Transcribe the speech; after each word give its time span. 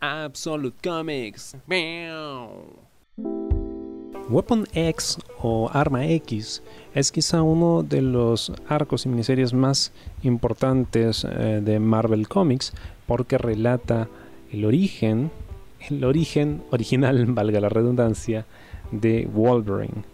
Absolute 0.00 0.76
Comics. 0.82 1.56
Weapon 4.28 4.66
X 4.74 5.18
o 5.40 5.70
Arma 5.72 6.06
X 6.06 6.62
es 6.94 7.10
quizá 7.10 7.42
uno 7.42 7.82
de 7.82 8.02
los 8.02 8.52
arcos 8.68 9.06
y 9.06 9.08
miniseries 9.08 9.54
más 9.54 9.92
importantes 10.22 11.24
eh, 11.24 11.60
de 11.62 11.78
Marvel 11.80 12.28
Comics 12.28 12.72
porque 13.06 13.38
relata 13.38 14.08
el 14.52 14.64
origen, 14.64 15.30
el 15.88 16.04
origen 16.04 16.62
original, 16.70 17.24
valga 17.28 17.60
la 17.60 17.68
redundancia, 17.68 18.46
de 18.90 19.28
Wolverine 19.32 20.04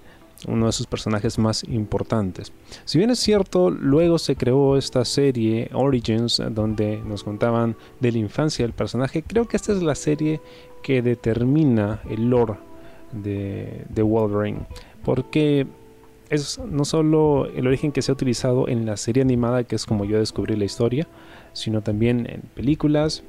uno 0.47 0.67
de 0.67 0.73
sus 0.73 0.87
personajes 0.87 1.39
más 1.39 1.65
importantes. 1.65 2.53
Si 2.85 2.99
bien 2.99 3.11
es 3.11 3.19
cierto, 3.19 3.71
luego 3.71 4.19
se 4.19 4.37
creó 4.37 4.77
esta 4.77 5.05
serie 5.05 5.71
Origins 5.73 6.43
donde 6.51 7.01
nos 7.05 7.25
contaban 7.25 7.77
de 8.01 8.13
la 8.13 8.19
infancia 8.19 8.65
del 8.65 8.73
personaje, 8.73 9.23
creo 9.23 9.47
que 9.47 9.57
esta 9.57 9.73
es 9.73 9.83
la 9.83 9.95
serie 9.95 10.41
que 10.83 11.03
determina 11.03 12.01
el 12.09 12.29
lore 12.31 12.55
de, 13.13 13.85
de 13.89 14.03
Wolverine, 14.03 14.67
porque 15.05 15.67
es 16.31 16.59
no 16.59 16.85
solo 16.85 17.47
el 17.47 17.67
origen 17.67 17.93
que 17.93 18.03
se 18.03 18.11
ha 18.11 18.15
utilizado 18.15 18.69
en 18.69 18.87
la 18.87 18.97
serie 18.97 19.23
animada, 19.23 19.65
que 19.65 19.77
es 19.77 19.87
como 19.87 20.05
yo 20.05 20.19
descubrí 20.19 20.57
la 20.57 20.65
historia, 20.65 21.07
sino 21.53 21.83
también 21.83 22.27
en 22.29 22.43
películas, 22.55 23.23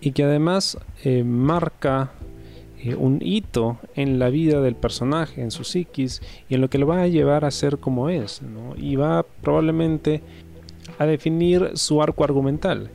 y 0.00 0.12
que 0.12 0.24
además 0.24 0.78
eh, 1.04 1.24
marca 1.24 2.12
eh, 2.82 2.94
un 2.94 3.18
hito 3.22 3.78
en 3.94 4.18
la 4.18 4.28
vida 4.30 4.60
del 4.60 4.74
personaje, 4.74 5.42
en 5.42 5.50
su 5.50 5.64
psiquis 5.64 6.20
y 6.48 6.54
en 6.54 6.60
lo 6.60 6.68
que 6.68 6.78
lo 6.78 6.86
va 6.86 7.02
a 7.02 7.06
llevar 7.06 7.44
a 7.44 7.50
ser 7.50 7.78
como 7.78 8.08
es, 8.08 8.42
y 8.76 8.96
va 8.96 9.24
probablemente 9.42 10.22
a 10.98 11.06
definir 11.06 11.70
su 11.74 12.02
arco 12.02 12.24
argumental. 12.24 12.90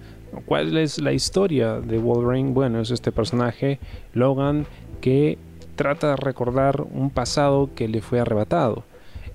¿Cuál 0.46 0.78
es 0.78 1.00
la 1.00 1.14
historia 1.14 1.80
de 1.80 1.98
Wolverine? 1.98 2.52
Bueno, 2.52 2.82
es 2.82 2.92
este 2.92 3.12
personaje, 3.12 3.80
Logan, 4.14 4.66
que 5.00 5.38
trata 5.76 6.10
de 6.10 6.16
recordar 6.18 6.82
un 6.82 7.10
pasado 7.10 7.70
que 7.74 7.88
le 7.88 8.02
fue 8.02 8.20
arrebatado 8.20 8.84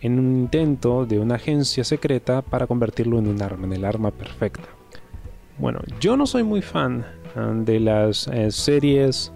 en 0.03 0.19
un 0.19 0.41
intento 0.41 1.07
de 1.07 1.19
una 1.19 1.37
agencia 1.37 1.85
secreta 1.85 2.43
para 2.43 2.67
convertirlo 2.67 3.19
en 3.19 3.29
un 3.29 3.41
arma, 3.41 3.67
en 3.67 3.73
el 3.73 3.85
arma 3.85 4.11
perfecta. 4.11 4.69
Bueno, 5.59 5.81
yo 6.01 6.17
no 6.17 6.27
soy 6.27 6.43
muy 6.43 6.61
fan 6.61 7.07
ah, 7.37 7.53
de 7.55 7.79
las 7.79 8.27
eh, 8.29 8.51
series 8.51 9.33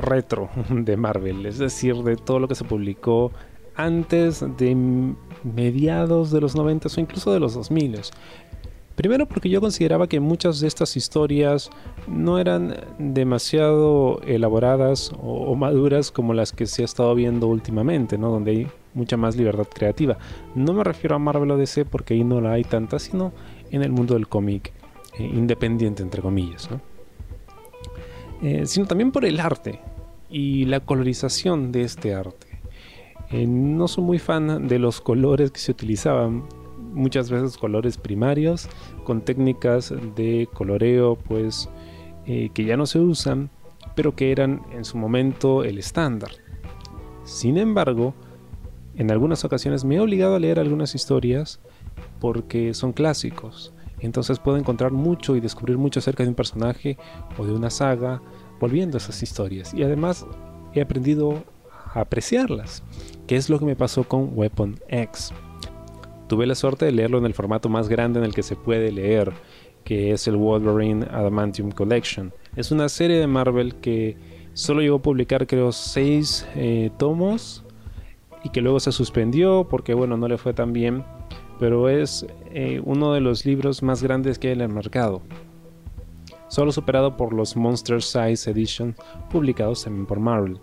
retro 0.00 0.48
de 0.70 0.96
Marvel, 0.96 1.46
es 1.46 1.58
decir, 1.58 1.96
de 1.96 2.16
todo 2.16 2.38
lo 2.38 2.48
que 2.48 2.54
se 2.54 2.64
publicó 2.64 3.32
antes 3.76 4.44
de 4.56 4.76
mediados 5.44 6.30
de 6.32 6.40
los 6.40 6.56
90 6.56 6.88
o 6.88 7.00
incluso 7.00 7.32
de 7.32 7.40
los 7.40 7.54
2000. 7.54 8.00
Primero 8.98 9.26
porque 9.26 9.48
yo 9.48 9.60
consideraba 9.60 10.08
que 10.08 10.18
muchas 10.18 10.58
de 10.58 10.66
estas 10.66 10.96
historias 10.96 11.70
no 12.08 12.40
eran 12.40 12.74
demasiado 12.98 14.20
elaboradas 14.22 15.12
o, 15.22 15.54
maduras 15.54 16.10
como 16.10 16.34
las 16.34 16.50
que 16.50 16.66
se 16.66 16.82
ha 16.82 16.84
estado 16.84 17.14
viendo 17.14 17.46
últimamente, 17.46 18.18
¿no? 18.18 18.32
donde 18.32 18.50
hay 18.50 18.66
mucha 18.94 19.16
más 19.16 19.36
libertad 19.36 19.68
creativa. 19.72 20.18
No 20.56 20.72
me 20.72 20.82
refiero 20.82 21.14
a 21.14 21.20
Marvel 21.20 21.52
o 21.52 21.56
DC 21.56 21.84
porque 21.84 22.14
ahí 22.14 22.24
no 22.24 22.40
la 22.40 22.54
hay 22.54 22.64
tanta, 22.64 22.98
sino 22.98 23.32
en 23.70 23.84
el 23.84 23.92
mundo 23.92 24.14
del 24.14 24.26
cómic 24.26 24.72
eh, 25.16 25.22
independiente, 25.22 26.02
entre 26.02 26.20
comillas. 26.20 26.68
¿no? 26.68 26.80
Eh, 28.40 28.66
sino 28.66 28.86
también 28.86 29.10
por 29.10 29.24
el 29.24 29.40
arte 29.40 29.80
y 30.30 30.64
la 30.66 30.80
colorización 30.80 31.72
de 31.72 31.82
este 31.82 32.14
arte. 32.14 32.46
Eh, 33.30 33.46
no 33.46 33.88
soy 33.88 34.04
muy 34.04 34.18
fan 34.18 34.68
de 34.68 34.78
los 34.78 35.00
colores 35.00 35.50
que 35.50 35.58
se 35.58 35.72
utilizaban, 35.72 36.44
muchas 36.92 37.30
veces 37.30 37.58
colores 37.58 37.98
primarios, 37.98 38.68
con 39.04 39.22
técnicas 39.22 39.92
de 40.16 40.48
coloreo 40.54 41.16
pues 41.16 41.68
eh, 42.26 42.50
que 42.54 42.64
ya 42.64 42.76
no 42.76 42.86
se 42.86 43.00
usan, 43.00 43.50
pero 43.96 44.14
que 44.14 44.30
eran 44.30 44.62
en 44.72 44.84
su 44.84 44.96
momento 44.96 45.64
el 45.64 45.78
estándar. 45.78 46.30
Sin 47.24 47.58
embargo, 47.58 48.14
en 48.94 49.10
algunas 49.10 49.44
ocasiones 49.44 49.84
me 49.84 49.96
he 49.96 50.00
obligado 50.00 50.36
a 50.36 50.40
leer 50.40 50.58
algunas 50.58 50.94
historias 50.94 51.60
porque 52.20 52.72
son 52.72 52.92
clásicos 52.92 53.74
entonces 54.06 54.38
puedo 54.38 54.56
encontrar 54.56 54.92
mucho 54.92 55.36
y 55.36 55.40
descubrir 55.40 55.78
mucho 55.78 56.00
acerca 56.00 56.22
de 56.22 56.28
un 56.28 56.34
personaje 56.34 56.96
o 57.36 57.44
de 57.44 57.52
una 57.52 57.70
saga 57.70 58.22
volviendo 58.60 58.96
a 58.96 58.98
esas 58.98 59.22
historias. 59.22 59.74
Y 59.74 59.82
además 59.82 60.26
he 60.74 60.80
aprendido 60.80 61.44
a 61.94 62.00
apreciarlas, 62.00 62.82
que 63.26 63.36
es 63.36 63.48
lo 63.50 63.58
que 63.58 63.64
me 63.64 63.76
pasó 63.76 64.04
con 64.04 64.30
Weapon 64.34 64.80
X. 64.88 65.32
Tuve 66.28 66.46
la 66.46 66.54
suerte 66.54 66.84
de 66.84 66.92
leerlo 66.92 67.18
en 67.18 67.26
el 67.26 67.34
formato 67.34 67.68
más 67.68 67.88
grande 67.88 68.18
en 68.18 68.24
el 68.24 68.34
que 68.34 68.42
se 68.42 68.56
puede 68.56 68.92
leer, 68.92 69.32
que 69.84 70.12
es 70.12 70.28
el 70.28 70.36
Wolverine 70.36 71.06
Adamantium 71.10 71.70
Collection. 71.70 72.32
Es 72.56 72.70
una 72.70 72.88
serie 72.88 73.16
de 73.18 73.26
Marvel 73.26 73.76
que 73.76 74.16
solo 74.52 74.82
llegó 74.82 74.96
a 74.96 75.02
publicar 75.02 75.46
creo 75.46 75.72
6 75.72 76.48
eh, 76.56 76.90
tomos 76.98 77.64
y 78.42 78.50
que 78.50 78.60
luego 78.60 78.80
se 78.80 78.92
suspendió 78.92 79.66
porque 79.70 79.94
bueno 79.94 80.16
no 80.16 80.28
le 80.28 80.36
fue 80.36 80.52
tan 80.52 80.72
bien 80.72 81.04
pero 81.58 81.88
es 81.88 82.26
eh, 82.52 82.80
uno 82.84 83.12
de 83.12 83.20
los 83.20 83.44
libros 83.44 83.82
más 83.82 84.02
grandes 84.02 84.38
que 84.38 84.48
hay 84.48 84.54
en 84.54 84.60
el 84.60 84.68
mercado. 84.68 85.22
Solo 86.48 86.72
superado 86.72 87.16
por 87.16 87.34
los 87.34 87.56
Monster 87.56 88.02
Size 88.02 88.50
Edition 88.50 88.96
publicados 89.30 89.84
también 89.84 90.06
por 90.06 90.18
Marvel. 90.18 90.58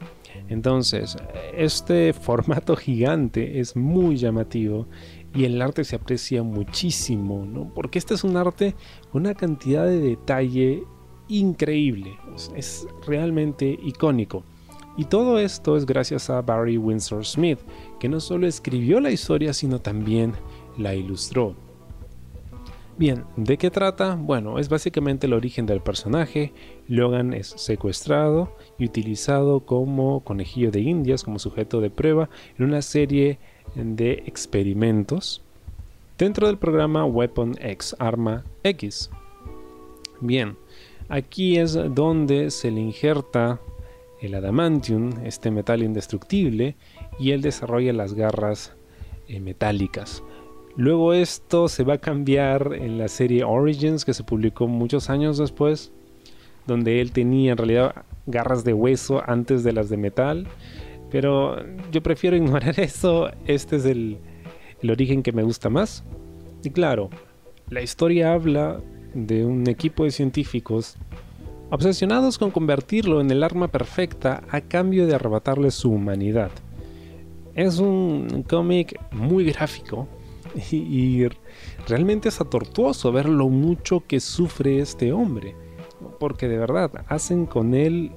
Entonces, 0.48 1.16
este 1.56 2.14
formato 2.20 2.76
gigante 2.76 3.60
es 3.60 3.76
muy 3.76 4.18
llamativo 4.18 4.88
y 5.34 5.46
el 5.46 5.62
arte 5.62 5.84
se 5.84 5.98
aprecia 5.98 6.44
muchísimo, 6.44 7.46
¿no? 7.46 7.72
Porque 7.74 8.00
este 8.00 8.14
es 8.14 8.24
un 8.24 8.38
arte 8.38 8.76
con 9.12 9.24
una 9.24 9.36
cantidad 9.36 9.86
de 9.86 10.00
detalle 10.00 10.84
increíble, 11.28 12.18
es 12.56 12.88
realmente 13.06 13.78
icónico. 13.84 14.44
Y 14.98 15.06
todo 15.06 15.40
esto 15.40 15.76
es 15.76 15.86
gracias 15.86 16.30
a 16.30 16.42
Barry 16.42 16.78
Windsor 16.78 17.26
Smith, 17.26 17.60
que 18.00 18.08
no 18.08 18.22
solo 18.22 18.48
escribió 18.48 19.02
la 19.02 19.12
historia, 19.12 19.54
sino 19.54 19.80
también 19.80 20.34
la 20.78 20.96
ilustró. 20.96 21.56
Bien, 22.98 23.26
¿de 23.36 23.58
qué 23.58 23.70
trata? 23.70 24.16
Bueno, 24.16 24.58
es 24.58 24.70
básicamente 24.70 25.28
el 25.28 25.34
origen 25.34 25.66
del 25.66 25.82
personaje. 25.82 26.54
Logan 26.88 27.34
es 27.34 27.48
secuestrado 27.48 28.56
y 28.80 28.86
utilizado 28.86 29.60
como 29.62 30.22
conejillo 30.22 30.72
de 30.72 30.80
indias, 30.80 31.24
como 31.24 31.40
sujeto 31.40 31.82
de 31.82 31.90
prueba, 31.90 32.30
en 32.58 32.66
una 32.66 32.82
serie 32.82 33.38
de 33.76 34.24
experimentos 34.28 35.42
dentro 36.18 36.48
del 36.48 36.58
programa 36.58 37.04
Weapon 37.04 37.56
X, 37.60 37.96
Arma 38.00 38.46
X. 38.64 39.10
Bien, 40.22 40.56
aquí 41.10 41.58
es 41.58 41.74
donde 41.94 42.50
se 42.52 42.72
le 42.72 42.80
injerta 42.80 43.60
el 44.22 44.36
adamantium, 44.36 45.12
este 45.26 45.52
metal 45.52 45.84
indestructible, 45.84 46.78
y 47.20 47.32
él 47.32 47.42
desarrolla 47.42 47.92
las 47.92 48.14
garras 48.14 48.74
eh, 49.28 49.40
metálicas. 49.40 50.24
Luego 50.78 51.14
esto 51.14 51.70
se 51.70 51.84
va 51.84 51.94
a 51.94 51.98
cambiar 52.00 52.74
en 52.74 52.98
la 52.98 53.08
serie 53.08 53.46
Origins 53.46 54.04
que 54.04 54.14
se 54.14 54.24
publicó 54.24 54.68
muchos 54.68 55.10
años 55.10 55.38
después, 55.38 55.94
donde 56.68 57.00
él 57.00 57.12
tenía 57.12 57.54
en 57.54 57.58
realidad 57.58 58.04
garras 58.26 58.66
de 58.66 58.74
hueso 58.74 59.22
antes 59.26 59.64
de 59.64 59.72
las 59.72 59.88
de 59.88 59.96
metal. 59.96 60.48
Pero 61.12 61.56
yo 61.92 62.04
prefiero 62.04 62.36
ignorar 62.36 62.78
eso, 62.80 63.30
este 63.46 63.78
es 63.78 63.86
el, 63.86 64.18
origen 64.88 65.24
que 65.24 65.32
me 65.32 65.44
gusta 65.44 65.70
más. 65.70 66.04
Y 66.64 66.70
claro, 66.70 67.10
la 67.70 67.82
historia 67.82 68.34
habla 68.34 68.82
de 69.14 69.46
un 69.46 69.68
equipo 69.70 70.04
de 70.04 70.12
científicos 70.12 70.98
obsesionados 71.72 72.38
con 72.38 72.52
convertirlo 72.52 73.22
en 73.22 73.32
el 73.32 73.44
arma 73.44 73.70
perfecta 73.70 74.44
a 74.50 74.62
cambio 74.62 75.08
de 75.08 75.16
arrebatarle 75.16 75.72
su 75.72 75.90
humanidad. 75.90 76.52
Es 77.56 77.80
un 77.80 78.44
cómic 78.48 79.00
muy 79.12 79.46
gráfico, 79.46 80.08
y, 80.72 81.28
realmente 81.88 82.30
es 82.30 82.38
tortuoso 82.50 83.12
ver 83.12 83.28
lo 83.28 83.50
mucho 83.50 84.04
que 84.08 84.20
sufre 84.20 84.80
este 84.80 85.12
hombre. 85.12 85.56
Porque 86.20 86.48
de 86.48 86.58
verdad, 86.58 86.92
hacen 87.08 87.46
con 87.46 87.74
él... 87.74 88.12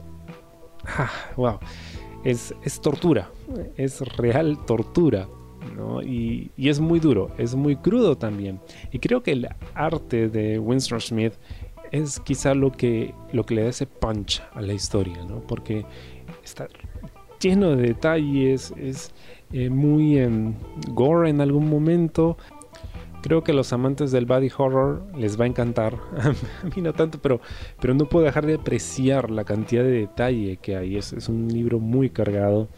wow. 1.36 1.46
Ah, 1.46 1.60
es, 2.24 2.80
tortura. 2.80 3.30
Es 3.76 4.00
real 4.16 4.64
tortura. 4.66 5.28
Y, 6.04 6.50
es 6.56 6.80
muy 6.80 7.00
duro, 7.00 7.30
es 7.38 7.54
muy 7.54 7.76
crudo 7.76 8.16
también. 8.16 8.60
Y 8.92 8.98
creo 8.98 9.22
que 9.22 9.32
el 9.32 9.48
arte 9.74 10.28
de 10.28 10.58
Winston 10.58 11.00
Smith 11.00 11.34
es 11.90 12.20
quizá 12.20 12.54
lo 12.54 12.72
que, 12.72 13.14
lo 13.32 13.44
que 13.44 13.54
le 13.54 13.62
da 13.62 13.68
ese 13.70 13.86
punch 13.86 14.42
a 14.52 14.60
la 14.60 14.72
historia, 14.72 15.24
¿no? 15.24 15.40
Porque 15.40 15.86
está 16.44 16.68
lleno 17.40 17.76
de 17.76 17.88
detalles, 17.88 18.72
es 18.76 19.12
eh, 19.52 19.70
muy 19.70 20.18
em, 20.18 20.54
gore 20.92 21.30
en 21.30 21.40
algún 21.40 21.68
momento. 21.68 22.36
Creo 23.22 23.42
que 23.42 23.52
a 23.52 23.54
los 23.54 23.72
amantes 23.72 24.12
del 24.12 24.26
body 24.26 24.50
horror 24.56 25.02
les 25.16 25.38
va 25.38 25.44
a 25.44 25.48
encantar. 25.48 25.94
a 26.62 26.66
mí 26.74 26.82
no 26.82 26.92
tanto, 26.92 27.18
pero, 27.20 27.40
pero 27.80 27.94
no 27.94 28.08
puedo 28.08 28.24
dejar 28.24 28.46
de 28.46 28.54
apreciar 28.54 29.30
la 29.30 29.44
cantidad 29.44 29.82
de 29.82 29.90
detalle 29.90 30.58
que 30.58 30.76
hay. 30.76 30.96
Es, 30.96 31.12
es 31.12 31.28
un 31.28 31.48
libro 31.48 31.80
muy 31.80 32.10
cargado 32.10 32.68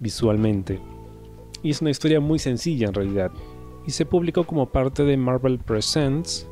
visualmente. 0.00 0.80
Y 1.62 1.70
es 1.70 1.80
una 1.80 1.90
historia 1.90 2.20
muy 2.20 2.38
sencilla 2.38 2.88
en 2.88 2.94
realidad. 2.94 3.30
Y 3.86 3.90
se 3.90 4.06
publicó 4.06 4.44
como 4.44 4.66
parte 4.66 5.04
de 5.04 5.16
Marvel 5.16 5.58
Presents, 5.58 6.48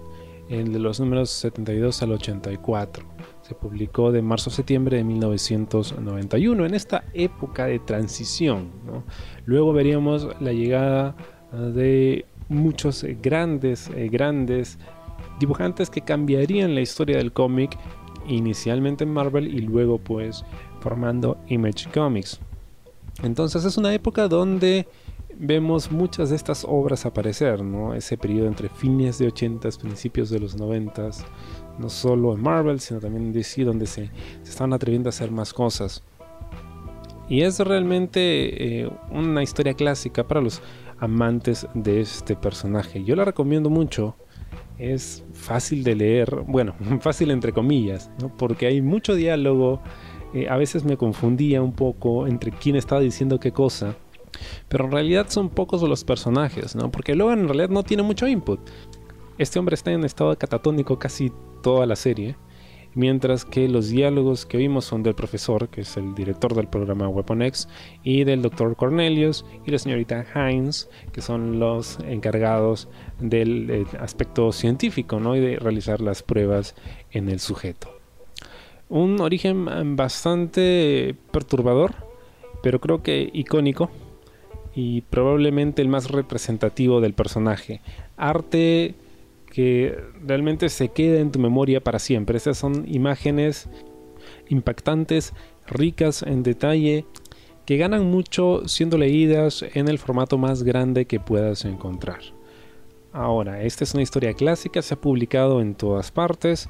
en 0.52 0.70
de 0.70 0.78
los 0.78 1.00
números 1.00 1.31
72 1.31 2.02
al 2.02 2.12
84. 2.12 3.04
se 3.40 3.54
publicó 3.54 4.12
de 4.12 4.22
marzo 4.22 4.50
a 4.50 4.52
septiembre 4.52 4.99
de 4.99 5.04
1991, 5.04 6.66
en 6.66 6.75
esta 6.75 7.04
época 7.14 7.66
de 7.66 7.78
transición. 7.78 8.70
Luego 9.46 9.72
veríamos 9.72 10.28
la 10.40 10.52
llegada 10.52 11.16
ah, 11.52 11.56
de 11.56 12.26
muchos 12.49 13.04
grandes, 13.22 13.90
eh, 13.96 14.08
grandes 14.10 14.78
dibujantes 15.40 15.88
que 15.88 16.02
cambiarían 16.02 16.75
la 16.75 16.82
historia 16.82 17.16
del 17.16 17.32
cómic, 17.32 17.76
inicialmente 18.28 19.04
en 19.04 19.12
Marvel 19.12 19.49
y 19.49 19.62
luego 19.62 19.99
pues 19.99 20.44
formando 20.81 21.38
Image 21.49 21.88
Comics. 21.93 22.40
Entonces 23.22 23.64
es 23.64 23.76
una 23.78 23.93
época 23.94 24.28
donde 24.28 24.87
vemos 25.43 25.91
muchas 25.91 26.31
de 26.31 26.37
estas 26.37 26.65
obras 26.69 27.05
aparecer, 27.05 27.65
¿no? 27.65 27.94
Ese 27.94 28.17
periodo 28.17 28.47
entre 28.47 28.69
fines 28.69 29.19
de 29.19 29.27
80 29.27 29.69
principios 29.81 30.31
de 30.31 30.39
los 30.39 30.56
90 30.56 31.11
no 31.79 31.89
solo 31.89 32.35
en 32.35 32.41
Marvel, 32.41 32.79
sino 32.79 33.00
también 33.00 33.27
en 33.27 33.33
DC, 33.33 33.65
donde 33.65 33.87
se, 33.87 34.09
se 34.43 34.50
están 34.50 34.73
atreviendo 34.73 35.09
a 35.09 35.11
hacer 35.11 35.33
más 35.33 35.53
cosas. 35.53 36.05
Y 37.29 37.43
es 37.43 37.59
realmente 37.59 38.83
eh, 38.83 38.91
una 39.11 39.43
historia 39.43 39.75
clásica 39.75 40.29
para 40.29 40.41
los 40.41 40.62
amantes 40.99 41.67
de 41.75 42.00
este 42.00 42.37
personaje. 42.37 43.03
Yo 43.03 43.17
la 43.17 43.25
recomiendo 43.25 43.69
mucho. 43.69 44.17
Es 44.79 45.25
fácil 45.33 45.83
de 45.83 45.97
leer, 45.97 46.43
bueno, 46.47 46.75
fácil 47.00 47.33
entre 47.33 47.53
comillas, 47.53 48.11
porque 48.38 48.67
hay 48.67 48.81
mucho 48.81 49.17
diálogo. 49.17 49.81
Eh, 50.35 50.49
a 50.49 50.56
veces 50.56 50.85
me 50.85 50.97
confundía 50.97 51.62
un 51.62 51.73
poco 51.73 52.29
entre 52.29 52.53
quién 52.53 52.77
estaba 52.77 53.00
diciendo 53.00 53.41
qué 53.41 53.50
cosa. 53.50 53.97
Pero 54.69 54.87
en 54.87 54.93
realidad 54.93 55.26
son 55.29 55.49
pocos 55.49 55.82
los 55.82 56.05
personajes, 56.05 56.75
¿no? 56.75 56.90
Porque 56.90 57.14
Logan 57.14 57.40
en 57.40 57.49
realidad 57.49 57.69
no 57.69 57.82
tiene 57.82 58.02
mucho 58.02 58.26
input. 58.26 58.61
Este 59.38 59.58
hombre 59.58 59.75
está 59.75 59.93
en 59.93 60.05
estado 60.05 60.37
catatónico 60.37 60.99
casi 60.99 61.32
toda 61.62 61.87
la 61.87 61.96
serie, 61.96 62.37
mientras 62.94 63.44
que 63.44 63.69
los 63.69 63.88
diálogos 63.88 64.46
que 64.46 64.58
vimos 64.58 64.84
son 64.84 65.02
del 65.02 65.14
profesor, 65.14 65.69
que 65.69 65.82
es 65.82 65.96
el 65.96 66.14
director 66.14 66.55
del 66.55 66.69
programa 66.69 67.08
Weapon 67.08 67.43
X, 67.43 67.69
y 68.02 68.25
del 68.25 68.43
doctor 68.43 68.76
Cornelius 68.76 69.44
y 69.64 69.70
la 69.70 69.79
señorita 69.79 70.26
Hines, 70.35 70.90
que 71.12 71.23
son 71.23 71.58
los 71.58 71.99
encargados 72.06 72.88
del 73.20 73.70
eh, 73.70 73.87
aspecto 74.00 74.52
científico 74.52 75.20
¿no? 75.20 75.37
y 75.37 75.40
de 75.40 75.56
realizar 75.56 76.00
las 76.00 76.23
pruebas 76.23 76.75
en 77.11 77.28
el 77.28 77.40
sujeto. 77.40 77.88
Un 78.88 79.20
origen 79.20 79.96
bastante 79.96 81.17
perturbador, 81.31 81.94
pero 82.62 82.81
creo 82.81 83.02
que 83.02 83.31
icónico 83.32 83.90
y 84.75 85.03
probablemente 85.03 85.83
el 85.83 85.89
más 85.89 86.11
representativo 86.11 87.01
del 87.01 87.15
personaje. 87.15 87.81
Arte 88.17 88.95
que 89.53 89.99
realmente 90.25 90.71
se 90.71 90.89
queda 90.89 91.21
en 91.21 91.31
tu 91.31 91.39
memoria 91.39 91.83
para 91.83 91.99
siempre. 91.99 92.39
Estas 92.39 92.57
son 92.57 92.85
imágenes 92.89 93.69
impactantes, 94.49 95.35
ricas 95.67 96.23
en 96.23 96.43
detalle, 96.43 97.05
que 97.67 97.77
ganan 97.77 98.11
mucho 98.11 98.67
siendo 98.67 98.99
leídas 98.99 99.65
en 99.75 99.89
el 99.89 99.99
formato 99.99 100.39
más 100.39 100.63
grande 100.63 101.05
que 101.05 101.21
puedas 101.21 101.65
encontrar. 101.65 102.21
Ahora, 103.13 103.63
esta 103.63 103.85
es 103.85 103.93
una 103.93 104.03
historia 104.03 104.33
clásica, 104.33 104.81
se 104.81 104.95
ha 104.95 105.01
publicado 105.01 105.61
en 105.61 105.75
todas 105.75 106.11
partes, 106.11 106.69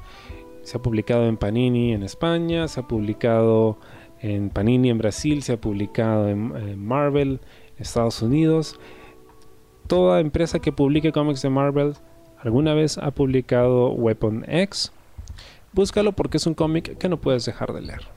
se 0.61 0.77
ha 0.77 0.81
publicado 0.81 1.25
en 1.25 1.37
Panini 1.37 1.93
en 1.93 2.03
España, 2.03 2.67
se 2.67 2.81
ha 2.81 2.87
publicado 2.87 3.77
en 4.21 4.49
Panini 4.49 4.89
en 4.89 4.97
Brasil, 4.97 5.41
se 5.41 5.53
ha 5.53 5.61
publicado 5.61 6.27
en, 6.29 6.53
en 6.55 6.85
Marvel, 6.85 7.39
Estados 7.77 8.21
Unidos. 8.21 8.79
Toda 9.87 10.19
empresa 10.19 10.59
que 10.59 10.71
publique 10.71 11.11
cómics 11.11 11.41
de 11.41 11.49
Marvel 11.49 11.93
alguna 12.39 12.73
vez 12.73 12.97
ha 12.97 13.11
publicado 13.11 13.91
Weapon 13.91 14.45
X. 14.47 14.91
Búscalo 15.73 16.11
porque 16.11 16.37
es 16.37 16.45
un 16.45 16.53
cómic 16.53 16.97
que 16.97 17.09
no 17.09 17.19
puedes 17.19 17.45
dejar 17.45 17.73
de 17.73 17.81
leer. 17.81 18.12